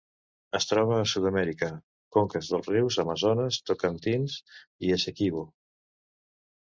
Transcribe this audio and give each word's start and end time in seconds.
Es 0.59 0.65
troba 0.69 0.95
a 1.01 1.09
Sud-amèrica: 1.11 1.67
conques 2.17 2.49
dels 2.53 2.69
rius 2.73 2.97
Amazones, 3.03 3.61
Tocantins 3.71 4.39
i 4.89 4.93
Essequibo. 4.97 5.45